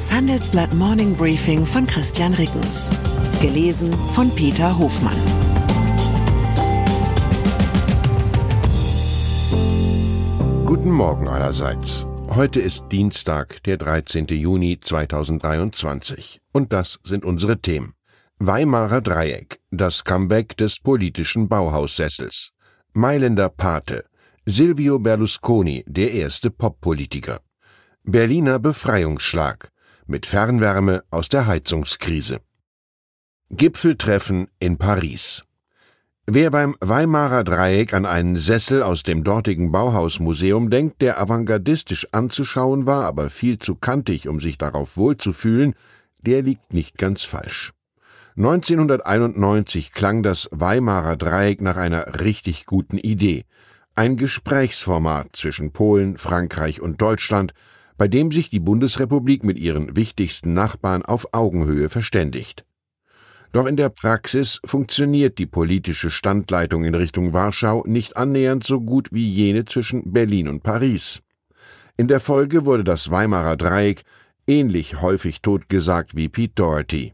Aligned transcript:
Das 0.00 0.10
Handelsblatt 0.10 0.72
Morning 0.72 1.14
Briefing 1.14 1.66
von 1.66 1.86
Christian 1.86 2.32
Rickens. 2.32 2.88
Gelesen 3.42 3.92
von 4.14 4.34
Peter 4.34 4.78
Hofmann. 4.78 5.14
Guten 10.64 10.90
Morgen 10.90 11.28
allerseits. 11.28 12.06
Heute 12.30 12.60
ist 12.60 12.84
Dienstag, 12.90 13.62
der 13.64 13.76
13. 13.76 14.28
Juni 14.28 14.80
2023. 14.80 16.40
Und 16.50 16.72
das 16.72 16.98
sind 17.04 17.26
unsere 17.26 17.60
Themen. 17.60 17.92
Weimarer 18.38 19.02
Dreieck, 19.02 19.60
das 19.70 20.04
Comeback 20.04 20.56
des 20.56 20.80
politischen 20.80 21.46
Bauhaussessels. 21.46 22.52
Mailänder 22.94 23.50
Pate, 23.50 24.06
Silvio 24.46 24.98
Berlusconi, 24.98 25.84
der 25.86 26.12
erste 26.12 26.50
Poppolitiker. 26.50 27.40
Berliner 28.04 28.58
Befreiungsschlag, 28.58 29.70
mit 30.10 30.26
Fernwärme 30.26 31.04
aus 31.10 31.28
der 31.28 31.46
Heizungskrise. 31.46 32.40
Gipfeltreffen 33.50 34.48
in 34.58 34.76
Paris. 34.76 35.44
Wer 36.26 36.50
beim 36.50 36.76
Weimarer 36.80 37.44
Dreieck 37.44 37.94
an 37.94 38.06
einen 38.06 38.36
Sessel 38.36 38.82
aus 38.82 39.04
dem 39.04 39.24
dortigen 39.24 39.72
Bauhausmuseum 39.72 40.68
denkt, 40.68 41.00
der 41.00 41.20
avantgardistisch 41.20 42.08
anzuschauen 42.12 42.86
war, 42.86 43.04
aber 43.04 43.30
viel 43.30 43.58
zu 43.58 43.76
kantig, 43.76 44.28
um 44.28 44.40
sich 44.40 44.58
darauf 44.58 44.96
wohlzufühlen, 44.96 45.74
der 46.18 46.42
liegt 46.42 46.72
nicht 46.72 46.98
ganz 46.98 47.22
falsch. 47.22 47.72
1991 48.36 49.92
klang 49.92 50.22
das 50.22 50.48
Weimarer 50.50 51.16
Dreieck 51.16 51.60
nach 51.60 51.76
einer 51.76 52.20
richtig 52.20 52.66
guten 52.66 52.98
Idee. 52.98 53.44
Ein 53.94 54.16
Gesprächsformat 54.16 55.36
zwischen 55.36 55.72
Polen, 55.72 56.16
Frankreich 56.18 56.80
und 56.80 57.00
Deutschland, 57.00 57.54
bei 58.00 58.08
dem 58.08 58.32
sich 58.32 58.48
die 58.48 58.60
Bundesrepublik 58.60 59.44
mit 59.44 59.58
ihren 59.58 59.94
wichtigsten 59.94 60.54
Nachbarn 60.54 61.02
auf 61.02 61.34
Augenhöhe 61.34 61.90
verständigt. 61.90 62.64
Doch 63.52 63.66
in 63.66 63.76
der 63.76 63.90
Praxis 63.90 64.58
funktioniert 64.64 65.36
die 65.36 65.44
politische 65.44 66.08
Standleitung 66.08 66.84
in 66.84 66.94
Richtung 66.94 67.34
Warschau 67.34 67.84
nicht 67.86 68.16
annähernd 68.16 68.64
so 68.64 68.80
gut 68.80 69.08
wie 69.12 69.28
jene 69.28 69.66
zwischen 69.66 70.14
Berlin 70.14 70.48
und 70.48 70.62
Paris. 70.62 71.20
In 71.98 72.08
der 72.08 72.20
Folge 72.20 72.64
wurde 72.64 72.84
das 72.84 73.10
Weimarer 73.10 73.58
Dreieck 73.58 74.00
ähnlich 74.46 75.02
häufig 75.02 75.42
totgesagt 75.42 76.16
wie 76.16 76.30
Pete 76.30 76.54
Doherty. 76.54 77.12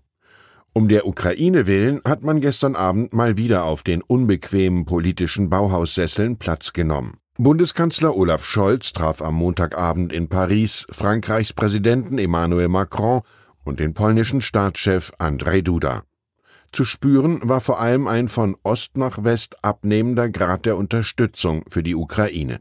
Um 0.73 0.87
der 0.87 1.09
Ukraine 1.09 1.67
willen 1.67 2.01
hat 2.05 2.23
man 2.23 2.41
gestern 2.41 2.77
Abend 2.77 3.13
mal 3.13 3.37
wieder 3.37 3.65
auf 3.65 3.83
den 3.83 4.03
unbequemen 4.03 4.85
politischen 4.85 5.51
Bauhaussesseln 5.51 6.37
Platz 6.37 6.73
genommen. 6.73 7.19
Bundeskanzler 7.39 8.17
Olaf 8.17 8.47
Scholz 8.47 8.95
traf 8.95 9.21
am 9.21 9.35
Montagabend 9.35 10.11
in 10.11 10.27
Paris 10.27 10.87
Frankreichs 10.89 11.53
Präsidenten 11.53 12.17
Emmanuel 12.17 12.69
Macron 12.69 13.21
und 13.63 13.79
den 13.79 13.93
polnischen 13.93 14.41
Staatschef 14.41 15.13
Andrzej 15.19 15.61
Duda. 15.61 16.05
Zu 16.73 16.87
spüren 16.87 17.41
war 17.43 17.61
vor 17.61 17.79
allem 17.79 18.07
ein 18.07 18.29
von 18.29 18.57
Ost 18.63 18.97
nach 18.97 19.23
West 19.23 19.63
abnehmender 19.63 20.31
Grad 20.31 20.65
der 20.65 20.79
Unterstützung 20.79 21.63
für 21.69 21.83
die 21.83 21.95
Ukraine. 21.95 22.61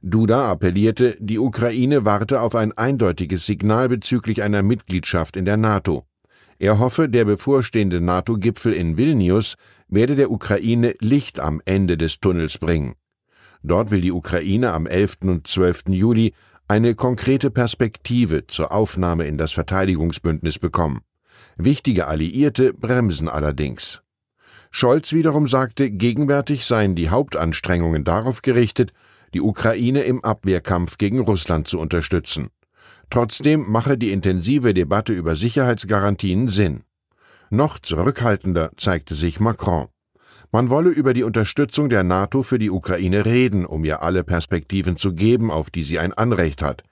Duda 0.00 0.50
appellierte, 0.50 1.18
die 1.20 1.38
Ukraine 1.38 2.06
warte 2.06 2.40
auf 2.40 2.54
ein 2.54 2.72
eindeutiges 2.72 3.44
Signal 3.44 3.90
bezüglich 3.90 4.42
einer 4.42 4.62
Mitgliedschaft 4.62 5.36
in 5.36 5.44
der 5.44 5.58
NATO. 5.58 6.06
Er 6.58 6.78
hoffe, 6.78 7.10
der 7.10 7.26
bevorstehende 7.26 8.00
NATO-Gipfel 8.00 8.72
in 8.72 8.96
Vilnius 8.96 9.56
werde 9.86 10.16
der 10.16 10.30
Ukraine 10.30 10.94
Licht 10.98 11.40
am 11.40 11.60
Ende 11.66 11.98
des 11.98 12.20
Tunnels 12.20 12.56
bringen. 12.56 12.94
Dort 13.62 13.90
will 13.90 14.00
die 14.00 14.12
Ukraine 14.12 14.72
am 14.72 14.86
11. 14.86 15.18
und 15.22 15.46
12. 15.46 15.84
Juli 15.88 16.32
eine 16.68 16.94
konkrete 16.94 17.50
Perspektive 17.50 18.46
zur 18.46 18.72
Aufnahme 18.72 19.26
in 19.26 19.38
das 19.38 19.52
Verteidigungsbündnis 19.52 20.58
bekommen. 20.58 21.00
Wichtige 21.56 22.06
Alliierte 22.06 22.72
bremsen 22.72 23.28
allerdings. 23.28 24.02
Scholz 24.70 25.12
wiederum 25.12 25.48
sagte, 25.48 25.90
gegenwärtig 25.90 26.66
seien 26.66 26.94
die 26.94 27.08
Hauptanstrengungen 27.08 28.04
darauf 28.04 28.42
gerichtet, 28.42 28.92
die 29.34 29.40
Ukraine 29.40 30.02
im 30.02 30.22
Abwehrkampf 30.22 30.98
gegen 30.98 31.20
Russland 31.20 31.66
zu 31.68 31.78
unterstützen. 31.78 32.48
Trotzdem 33.10 33.70
mache 33.70 33.96
die 33.96 34.12
intensive 34.12 34.74
Debatte 34.74 35.12
über 35.12 35.36
Sicherheitsgarantien 35.36 36.48
Sinn. 36.48 36.82
Noch 37.50 37.78
zurückhaltender 37.78 38.70
zeigte 38.76 39.14
sich 39.14 39.40
Macron. 39.40 39.88
Man 40.50 40.70
wolle 40.70 40.88
über 40.88 41.12
die 41.12 41.24
Unterstützung 41.24 41.90
der 41.90 42.02
NATO 42.02 42.42
für 42.42 42.58
die 42.58 42.70
Ukraine 42.70 43.26
reden, 43.26 43.66
um 43.66 43.84
ihr 43.84 44.02
alle 44.02 44.24
Perspektiven 44.24 44.96
zu 44.96 45.12
geben, 45.12 45.50
auf 45.50 45.68
die 45.68 45.82
sie 45.82 45.98
ein 45.98 46.14
Anrecht 46.14 46.62
hat. 46.62 46.84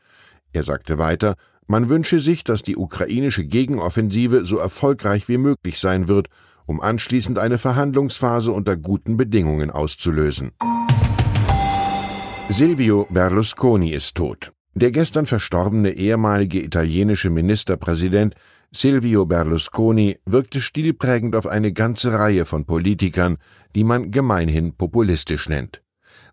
Er 0.52 0.62
sagte 0.62 0.98
weiter, 0.98 1.36
man 1.66 1.88
wünsche 1.88 2.20
sich, 2.20 2.44
dass 2.44 2.62
die 2.62 2.76
ukrainische 2.76 3.44
Gegenoffensive 3.44 4.44
so 4.44 4.58
erfolgreich 4.58 5.28
wie 5.28 5.38
möglich 5.38 5.78
sein 5.78 6.06
wird, 6.06 6.28
um 6.66 6.82
anschließend 6.82 7.38
eine 7.38 7.56
Verhandlungsphase 7.56 8.52
unter 8.52 8.76
guten 8.76 9.16
Bedingungen 9.16 9.70
auszulösen. 9.70 10.52
Silvio 12.50 13.06
Berlusconi 13.10 13.90
ist 13.90 14.16
tot. 14.16 14.52
Der 14.76 14.92
gestern 14.92 15.26
verstorbene 15.26 15.90
ehemalige 15.90 16.62
italienische 16.62 17.30
Ministerpräsident 17.30 18.34
Silvio 18.72 19.26
Berlusconi 19.26 20.18
wirkte 20.26 20.60
stilprägend 20.60 21.34
auf 21.34 21.46
eine 21.46 21.72
ganze 21.72 22.12
Reihe 22.12 22.44
von 22.44 22.66
Politikern, 22.66 23.38
die 23.74 23.84
man 23.84 24.10
gemeinhin 24.12 24.76
populistisch 24.76 25.48
nennt 25.48 25.82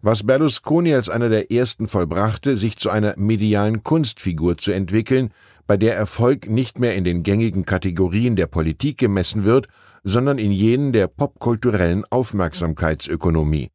was 0.04 0.24
Berlusconi 0.24 0.94
als 0.94 1.08
einer 1.08 1.30
der 1.30 1.50
ersten 1.50 1.88
vollbrachte, 1.88 2.58
sich 2.58 2.76
zu 2.76 2.90
einer 2.90 3.16
medialen 3.18 3.84
Kunstfigur 3.84 4.58
zu 4.58 4.74
entwickeln, 4.74 5.32
bei 5.66 5.78
der 5.78 5.96
Erfolg 5.96 6.50
nicht 6.50 6.78
mehr 6.78 6.96
in 6.96 7.06
den 7.06 7.24
gängigen 7.24 7.64
Kategorien 7.64 8.36
der 8.36 8.48
Politik 8.48 8.98
gemessen 8.98 9.46
wird, 9.46 9.68
sondern 10.04 10.40
in 10.40 10.52
jenen 10.52 10.92
der 10.92 11.08
popkulturellen 11.08 12.04
Aufmerksamkeitsökonomie. 12.10 13.70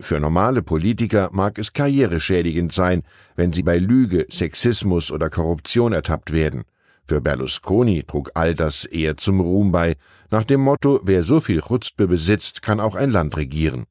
Für 0.00 0.18
normale 0.18 0.62
Politiker 0.62 1.28
mag 1.32 1.58
es 1.58 1.72
karriereschädigend 1.72 2.72
sein, 2.72 3.02
wenn 3.36 3.52
sie 3.52 3.62
bei 3.62 3.78
Lüge, 3.78 4.26
Sexismus 4.30 5.10
oder 5.10 5.28
Korruption 5.28 5.92
ertappt 5.92 6.32
werden. 6.32 6.64
Für 7.06 7.20
Berlusconi 7.20 8.04
trug 8.04 8.30
all 8.34 8.54
das 8.54 8.84
eher 8.84 9.16
zum 9.16 9.40
Ruhm 9.40 9.72
bei, 9.72 9.96
nach 10.30 10.44
dem 10.44 10.60
Motto, 10.60 11.00
wer 11.02 11.22
so 11.22 11.40
viel 11.40 11.60
Chutzpe 11.60 12.06
besitzt, 12.06 12.62
kann 12.62 12.80
auch 12.80 12.94
ein 12.94 13.10
Land 13.10 13.36
regieren. 13.36 13.84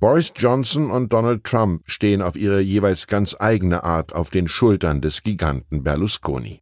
Boris 0.00 0.32
Johnson 0.36 0.90
und 0.90 1.12
Donald 1.12 1.44
Trump 1.44 1.82
stehen 1.86 2.22
auf 2.22 2.36
ihre 2.36 2.60
jeweils 2.60 3.06
ganz 3.06 3.36
eigene 3.38 3.84
Art 3.84 4.14
auf 4.14 4.30
den 4.30 4.48
Schultern 4.48 5.00
des 5.00 5.22
Giganten 5.22 5.82
Berlusconi. 5.82 6.60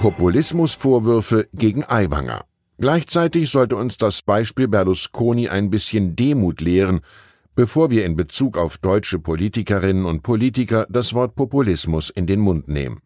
Populismusvorwürfe 0.00 1.48
gegen 1.52 1.84
Aiwanger. 1.84 2.44
Gleichzeitig 2.78 3.50
sollte 3.50 3.76
uns 3.76 3.98
das 3.98 4.22
Beispiel 4.22 4.66
Berlusconi 4.66 5.48
ein 5.48 5.70
bisschen 5.70 6.16
Demut 6.16 6.60
lehren, 6.60 7.00
bevor 7.54 7.90
wir 7.90 8.04
in 8.04 8.16
Bezug 8.16 8.58
auf 8.58 8.78
deutsche 8.78 9.20
Politikerinnen 9.20 10.04
und 10.04 10.22
Politiker 10.22 10.86
das 10.90 11.14
Wort 11.14 11.36
Populismus 11.36 12.10
in 12.10 12.26
den 12.26 12.40
Mund 12.40 12.66
nehmen. 12.66 13.00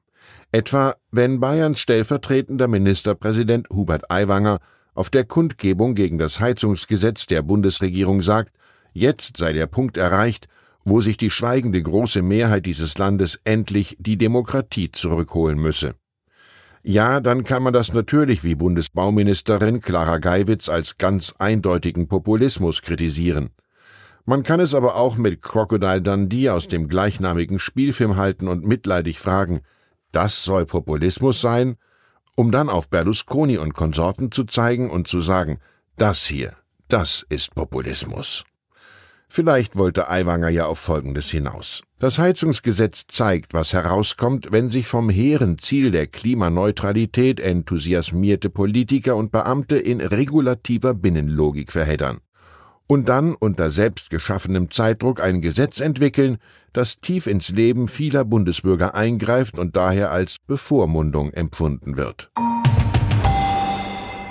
Etwa 0.53 0.97
wenn 1.11 1.41
Bayerns 1.41 1.81
stellvertretender 1.81 2.67
Ministerpräsident 2.67 3.69
Hubert 3.71 4.11
Aiwanger 4.11 4.59
auf 4.95 5.11
der 5.11 5.25
Kundgebung 5.25 5.95
gegen 5.95 6.19
das 6.19 6.41
Heizungsgesetz 6.41 7.27
der 7.27 7.43
Bundesregierung 7.43 8.23
sagt, 8.23 8.53
jetzt 8.95 9.37
sei 9.37 9.53
der 9.53 9.67
Punkt 9.67 9.99
erreicht, 9.99 10.49
wo 10.85 11.03
sich 11.03 11.19
die 11.19 11.31
schweigende 11.31 11.83
große 11.83 12.23
Mehrheit 12.23 12.65
dieses 12.65 12.97
Landes 12.97 13.39
endlich 13.45 13.97
die 14.01 14.17
Demokratie 14.17 14.91
zurückholen 14.91 15.59
müsse. 15.59 15.95
Ja, 16.83 17.21
dann 17.21 17.45
kann 17.45 17.63
man 17.63 17.73
das 17.73 17.93
natürlich 17.93 18.45
wie 18.45 18.55
Bundesbauministerin 18.55 19.81
Clara 19.81 20.19
Geiwitz 20.19 20.69
als 20.69 20.97
ganz 20.97 21.35
eindeutigen 21.39 22.09
Populismus 22.09 22.83
kritisieren. 22.83 23.51
Man 24.25 24.43
kann 24.43 24.61
es 24.61 24.75
aber 24.75 24.97
auch 24.97 25.17
mit 25.17 25.43
Crocodile 25.43 26.03
Dundee 26.03 26.51
aus 26.51 26.69
dem 26.69 26.89
gleichnamigen 26.89 27.59
Spielfilm 27.59 28.17
halten 28.17 28.47
und 28.49 28.65
mitleidig 28.65 29.19
fragen, 29.19 29.61
das 30.13 30.45
soll 30.45 30.67
Populismus 30.67 31.41
sein? 31.41 31.77
um 32.39 32.53
dann 32.53 32.69
auf 32.69 32.89
Berlusconi 32.89 33.59
und 33.59 33.75
Konsorten 33.75 34.31
zu 34.31 34.45
zeigen 34.45 34.91
und 34.91 35.09
zu 35.09 35.21
sagen, 35.21 35.59
das 35.97 36.25
hier, 36.25 36.53
das 36.87 37.27
ist 37.29 37.57
Populismus. 37.57 38.45
Vielleicht 39.29 39.77
wollte 39.77 40.09
Aiwanger 40.09 40.49
ja 40.49 40.67
auf 40.67 40.79
Folgendes 40.79 41.31
hinaus. 41.31 41.83
Das 41.99 42.19
Heizungsgesetz 42.19 43.07
zeigt, 43.07 43.55
was 43.55 43.73
herauskommt, 43.73 44.49
wenn 44.51 44.71
sich 44.71 44.87
vom 44.87 45.11
hehren 45.11 45.59
Ziel 45.59 45.91
der 45.91 46.07
Klimaneutralität 46.07 47.39
enthusiasmierte 47.41 48.51
Politiker 48.51 49.17
und 49.17 49.31
Beamte 49.31 49.77
in 49.77 50.01
regulativer 50.01 50.95
Binnenlogik 50.95 51.73
verheddern 51.73 52.19
und 52.89 53.09
dann 53.09 53.35
unter 53.35 53.71
selbstgeschaffenem 53.71 54.71
Zeitdruck 54.71 55.21
ein 55.21 55.41
Gesetz 55.41 55.79
entwickeln, 55.79 56.39
das 56.73 56.97
tief 56.97 57.27
ins 57.27 57.51
Leben 57.51 57.87
vieler 57.87 58.25
Bundesbürger 58.25 58.95
eingreift 58.95 59.59
und 59.59 59.77
daher 59.77 60.11
als 60.11 60.39
Bevormundung 60.47 61.33
empfunden 61.33 61.97
wird. 61.97 62.31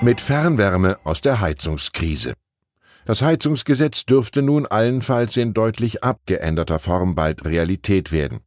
Mit 0.01 0.21
Fernwärme 0.21 0.97
aus 1.03 1.21
der 1.21 1.39
Heizungskrise. 1.39 2.33
Das 3.07 3.21
Heizungsgesetz 3.21 4.06
dürfte 4.06 4.42
nun 4.42 4.65
allenfalls 4.65 5.38
in 5.38 5.54
deutlich 5.54 6.04
abgeänderter 6.04 6.77
Form 6.77 7.15
bald 7.15 7.45
Realität 7.45 8.12
werden. 8.12 8.39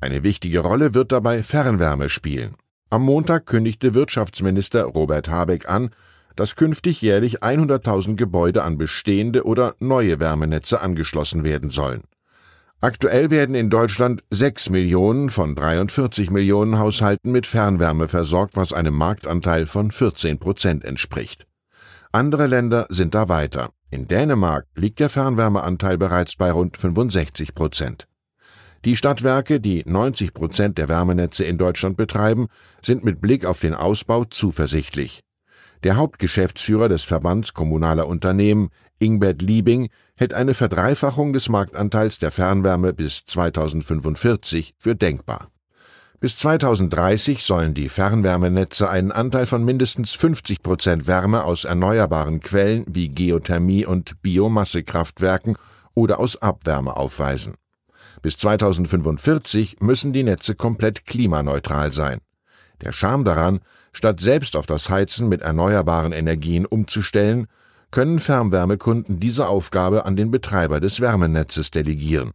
Eine 0.00 0.22
wichtige 0.22 0.60
Rolle 0.60 0.94
wird 0.94 1.12
dabei 1.12 1.42
Fernwärme 1.42 2.08
spielen. 2.08 2.54
Am 2.88 3.02
Montag 3.02 3.44
kündigte 3.44 3.92
Wirtschaftsminister 3.92 4.84
Robert 4.84 5.28
Habeck 5.28 5.68
an, 5.68 5.90
dass 6.34 6.56
künftig 6.56 7.02
jährlich 7.02 7.42
100.000 7.42 8.16
Gebäude 8.16 8.62
an 8.62 8.78
bestehende 8.78 9.44
oder 9.44 9.74
neue 9.80 10.18
Wärmenetze 10.18 10.80
angeschlossen 10.80 11.44
werden 11.44 11.68
sollen. 11.68 12.04
Aktuell 12.80 13.30
werden 13.30 13.54
in 13.54 13.68
Deutschland 13.68 14.24
6 14.30 14.70
Millionen 14.70 15.28
von 15.28 15.54
43 15.54 16.30
Millionen 16.30 16.78
Haushalten 16.78 17.32
mit 17.32 17.46
Fernwärme 17.46 18.08
versorgt, 18.08 18.56
was 18.56 18.72
einem 18.72 18.94
Marktanteil 18.94 19.66
von 19.66 19.90
14 19.90 20.38
Prozent 20.38 20.86
entspricht. 20.86 21.46
Andere 22.12 22.46
Länder 22.46 22.86
sind 22.88 23.14
da 23.14 23.28
weiter. 23.28 23.68
In 23.92 24.06
Dänemark 24.06 24.66
liegt 24.76 25.00
der 25.00 25.08
Fernwärmeanteil 25.08 25.98
bereits 25.98 26.36
bei 26.36 26.52
rund 26.52 26.76
65 26.76 27.54
Prozent. 27.56 28.06
Die 28.84 28.94
Stadtwerke, 28.94 29.60
die 29.60 29.82
90 29.84 30.32
Prozent 30.32 30.78
der 30.78 30.88
Wärmenetze 30.88 31.44
in 31.44 31.58
Deutschland 31.58 31.96
betreiben, 31.96 32.46
sind 32.82 33.04
mit 33.04 33.20
Blick 33.20 33.44
auf 33.44 33.58
den 33.58 33.74
Ausbau 33.74 34.24
zuversichtlich. 34.24 35.20
Der 35.82 35.96
Hauptgeschäftsführer 35.96 36.88
des 36.88 37.02
Verbands 37.02 37.52
kommunaler 37.52 38.06
Unternehmen, 38.06 38.70
Ingbert 39.00 39.42
Liebing, 39.42 39.88
hält 40.16 40.34
eine 40.34 40.54
Verdreifachung 40.54 41.32
des 41.32 41.48
Marktanteils 41.48 42.18
der 42.18 42.30
Fernwärme 42.30 42.92
bis 42.92 43.24
2045 43.24 44.74
für 44.78 44.94
denkbar. 44.94 45.50
Bis 46.20 46.36
2030 46.36 47.42
sollen 47.42 47.72
die 47.72 47.88
Fernwärmenetze 47.88 48.90
einen 48.90 49.10
Anteil 49.10 49.46
von 49.46 49.64
mindestens 49.64 50.12
50 50.12 50.62
Prozent 50.62 51.06
Wärme 51.06 51.44
aus 51.44 51.64
erneuerbaren 51.64 52.40
Quellen 52.40 52.84
wie 52.86 53.08
Geothermie 53.08 53.86
und 53.86 54.20
Biomassekraftwerken 54.20 55.56
oder 55.94 56.20
aus 56.20 56.36
Abwärme 56.36 56.94
aufweisen. 56.94 57.54
Bis 58.20 58.36
2045 58.36 59.80
müssen 59.80 60.12
die 60.12 60.22
Netze 60.22 60.54
komplett 60.54 61.06
klimaneutral 61.06 61.90
sein. 61.90 62.20
Der 62.82 62.92
Charme 62.92 63.24
daran, 63.24 63.60
statt 63.94 64.20
selbst 64.20 64.56
auf 64.56 64.66
das 64.66 64.90
Heizen 64.90 65.26
mit 65.26 65.40
erneuerbaren 65.40 66.12
Energien 66.12 66.66
umzustellen, 66.66 67.46
können 67.90 68.20
Fernwärmekunden 68.20 69.20
diese 69.20 69.48
Aufgabe 69.48 70.04
an 70.04 70.16
den 70.16 70.30
Betreiber 70.30 70.80
des 70.80 71.00
Wärmenetzes 71.00 71.70
delegieren. 71.70 72.32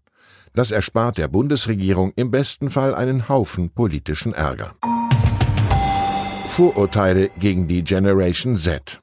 Das 0.55 0.71
erspart 0.71 1.17
der 1.17 1.27
Bundesregierung 1.27 2.13
im 2.15 2.31
besten 2.31 2.69
Fall 2.69 2.95
einen 2.95 3.27
Haufen 3.27 3.71
politischen 3.71 4.33
Ärger. 4.33 4.73
Vorurteile 6.47 7.29
gegen 7.37 7.67
die 7.67 7.83
Generation 7.83 8.55
Z. 8.55 9.01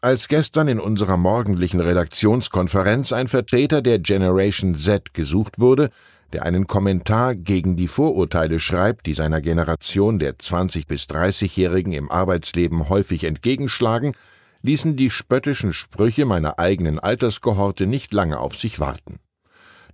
Als 0.00 0.28
gestern 0.28 0.66
in 0.66 0.80
unserer 0.80 1.18
morgendlichen 1.18 1.80
Redaktionskonferenz 1.80 3.12
ein 3.12 3.28
Vertreter 3.28 3.82
der 3.82 3.98
Generation 3.98 4.74
Z 4.74 5.12
gesucht 5.12 5.58
wurde, 5.58 5.90
der 6.32 6.44
einen 6.44 6.66
Kommentar 6.66 7.34
gegen 7.34 7.76
die 7.76 7.88
Vorurteile 7.88 8.58
schreibt, 8.58 9.04
die 9.04 9.12
seiner 9.12 9.42
Generation 9.42 10.18
der 10.18 10.38
20 10.38 10.86
bis 10.86 11.02
30-Jährigen 11.04 11.92
im 11.92 12.10
Arbeitsleben 12.10 12.88
häufig 12.88 13.24
entgegenschlagen, 13.24 14.14
ließen 14.62 14.96
die 14.96 15.10
spöttischen 15.10 15.74
Sprüche 15.74 16.24
meiner 16.24 16.58
eigenen 16.58 16.98
Alterskohorte 16.98 17.86
nicht 17.86 18.14
lange 18.14 18.38
auf 18.40 18.56
sich 18.56 18.80
warten. 18.80 19.18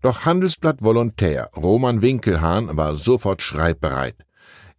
Doch 0.05 0.27
Handelsblatt 0.27 0.83
Volontär 0.83 1.49
Roman 1.57 2.03
Winkelhahn 2.03 2.77
war 2.77 2.95
sofort 2.95 3.41
schreibbereit. 3.41 4.15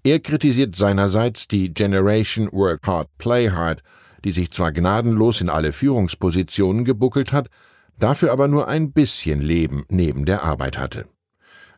Er 0.03 0.19
kritisiert 0.19 0.75
seinerseits 0.75 1.47
die 1.47 1.73
Generation 1.73 2.47
Work 2.51 2.85
Hard, 2.85 3.09
Play 3.17 3.49
Hard, 3.49 3.81
die 4.23 4.31
sich 4.31 4.51
zwar 4.51 4.71
gnadenlos 4.71 5.41
in 5.41 5.49
alle 5.49 5.73
Führungspositionen 5.73 6.85
gebuckelt 6.85 7.33
hat, 7.33 7.47
dafür 7.97 8.31
aber 8.31 8.47
nur 8.47 8.67
ein 8.67 8.91
bisschen 8.91 9.41
Leben 9.41 9.85
neben 9.89 10.25
der 10.25 10.43
Arbeit 10.43 10.77
hatte. 10.77 11.07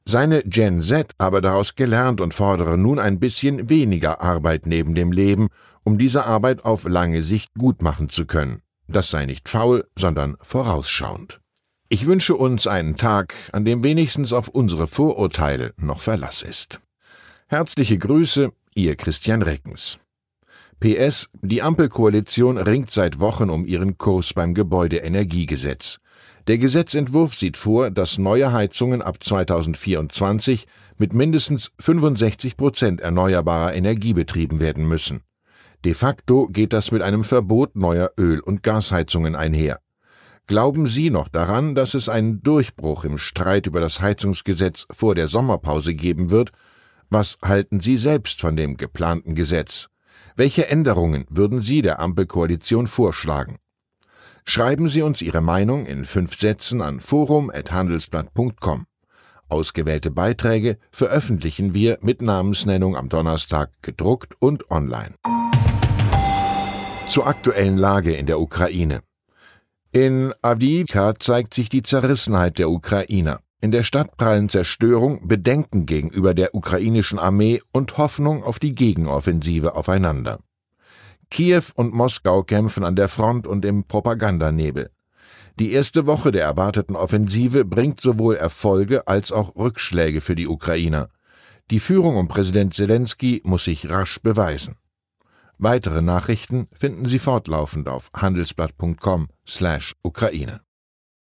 Seine 0.04 0.44
Gen 0.44 0.82
Z 0.82 1.14
aber 1.18 1.40
daraus 1.40 1.76
gelernt 1.76 2.20
und 2.20 2.34
fordere 2.34 2.78
nun 2.78 3.00
ein 3.00 3.18
bisschen 3.18 3.70
weniger 3.70 4.20
Arbeit 4.20 4.66
neben 4.66 4.94
dem 4.94 5.14
Leben, 5.14 5.48
um 5.86 5.98
diese 5.98 6.26
Arbeit 6.26 6.66
auf 6.66 6.84
lange 6.84 7.24
Sicht 7.24 7.54
gut 7.58 7.82
machen 7.82 8.10
zu 8.10 8.26
können. 8.26 8.62
Das 8.90 9.10
sei 9.10 9.26
nicht 9.26 9.48
faul, 9.48 9.88
sondern 9.98 10.36
vorausschauend. 10.42 11.40
Ich 11.90 12.06
wünsche 12.06 12.36
uns 12.36 12.68
einen 12.68 12.98
Tag, 12.98 13.34
an 13.54 13.64
dem 13.64 13.82
wenigstens 13.82 14.34
auf 14.34 14.50
unsere 14.50 14.88
Vorurteile 14.88 15.74
noch 15.78 16.02
Verlass 16.02 16.42
ist. 16.42 16.82
Herzliche 17.48 17.98
Grüße, 17.98 18.52
Ihr 18.76 18.98
Christian 18.98 19.42
Reckens. 19.42 19.98
PS, 20.82 21.30
die 21.42 21.62
Ampelkoalition 21.62 22.58
ringt 22.58 22.92
seit 22.92 23.20
Wochen 23.22 23.50
um 23.50 23.66
ihren 23.66 23.98
Kurs 23.98 24.34
beim 24.34 24.54
Gebäudeenergiegesetz. 24.54 26.00
Der 26.48 26.58
Gesetzentwurf 26.58 27.34
sieht 27.34 27.56
vor, 27.56 27.90
dass 27.90 28.18
neue 28.18 28.52
Heizungen 28.52 29.02
ab 29.02 29.24
2024 29.24 30.68
mit 30.98 31.14
mindestens 31.14 31.72
65 31.80 32.58
Prozent 32.58 33.00
erneuerbarer 33.00 33.74
Energie 33.74 34.14
betrieben 34.14 34.60
werden 34.60 34.86
müssen. 34.88 35.22
De 35.86 35.94
facto 35.94 36.48
geht 36.48 36.74
das 36.74 36.92
mit 36.92 37.02
einem 37.02 37.24
Verbot 37.24 37.78
neuer 37.78 38.12
Öl- 38.20 38.42
und 38.42 38.62
Gasheizungen 38.62 39.36
einher. 39.36 39.80
Glauben 40.48 40.88
Sie 40.88 41.10
noch 41.10 41.28
daran, 41.28 41.76
dass 41.76 41.94
es 41.94 42.08
einen 42.08 42.42
Durchbruch 42.42 43.04
im 43.04 43.18
Streit 43.18 43.68
über 43.68 43.82
das 43.82 44.00
Heizungsgesetz 44.00 44.88
vor 44.90 45.14
der 45.14 45.28
Sommerpause 45.28 45.94
geben 45.94 46.32
wird? 46.32 46.54
Was 47.10 47.38
halten 47.44 47.82
Sie 47.82 47.98
selbst 47.98 48.40
von 48.40 48.56
dem 48.56 48.78
geplanten 48.78 49.36
Gesetz? 49.36 49.90
Welche 50.38 50.70
Änderungen 50.70 51.26
würden 51.30 51.62
Sie 51.62 51.82
der 51.82 52.00
Ampelkoalition 52.00 52.88
vorschlagen? 52.88 53.58
Schreiben 54.46 54.88
Sie 54.88 55.02
uns 55.02 55.22
Ihre 55.22 55.42
Meinung 55.42 55.86
in 55.86 56.06
fünf 56.06 56.40
Sätzen 56.40 56.82
an 56.82 57.02
forum.handelsblatt.com. 57.02 58.86
Ausgewählte 59.50 60.12
Beiträge 60.12 60.78
veröffentlichen 60.92 61.74
wir 61.74 61.98
mit 62.02 62.22
Namensnennung 62.22 62.96
am 62.96 63.10
Donnerstag 63.10 63.72
gedruckt 63.82 64.36
und 64.40 64.72
online. 64.72 65.16
Zur 67.10 67.28
aktuellen 67.28 67.78
Lage 67.78 68.14
in 68.14 68.28
der 68.28 68.40
Ukraine. 68.40 69.02
In 70.00 70.32
Avdiivka 70.44 71.18
zeigt 71.18 71.56
sich 71.56 71.70
die 71.70 71.82
Zerrissenheit 71.82 72.60
der 72.60 72.70
Ukrainer. 72.70 73.40
In 73.62 73.72
der 73.72 73.82
Stadt 73.82 74.16
prallen 74.16 74.48
Zerstörung, 74.48 75.28
Bedenken 75.28 75.88
gegenüber 75.88 76.36
der 76.36 76.54
ukrainischen 76.54 77.18
Armee 77.18 77.64
und 77.72 77.98
Hoffnung 77.98 78.44
auf 78.44 78.60
die 78.60 78.76
Gegenoffensive 78.76 79.74
aufeinander. 79.74 80.38
Kiew 81.32 81.64
und 81.74 81.96
Moskau 81.96 82.44
kämpfen 82.44 82.84
an 82.84 82.96
der 82.96 83.08
Front 83.08 83.48
und 83.48 83.66
im 83.66 83.86
Propagandanebel. 83.86 84.92
Die 85.58 85.72
erste 85.72 86.06
Woche 86.06 86.30
der 86.30 86.44
erwarteten 86.44 86.96
Offensive 86.96 87.66
bringt 87.66 88.00
sowohl 88.00 88.36
Erfolge 88.36 89.08
als 89.08 89.32
auch 89.32 89.56
Rückschläge 89.56 90.22
für 90.22 90.36
die 90.36 90.48
Ukrainer. 90.48 91.10
Die 91.72 91.80
Führung 91.80 92.18
um 92.18 92.28
Präsident 92.28 92.76
Zelensky 92.76 93.42
muss 93.44 93.64
sich 93.64 93.90
rasch 93.90 94.22
beweisen. 94.22 94.76
Weitere 95.58 96.04
Nachrichten 96.04 96.68
finden 96.72 97.08
Sie 97.08 97.18
fortlaufend 97.18 97.90
auf 97.90 98.12
handelsblatt.com/Ukraine. 99.48 100.67